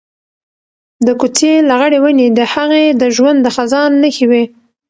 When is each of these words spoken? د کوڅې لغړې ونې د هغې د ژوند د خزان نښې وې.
د 1.05 1.07
کوڅې 1.19 1.51
لغړې 1.69 1.99
ونې 2.01 2.27
د 2.37 2.39
هغې 2.53 2.85
د 3.01 3.03
ژوند 3.15 3.39
د 3.43 3.47
خزان 3.55 3.91
نښې 4.01 4.25
وې. 4.31 4.43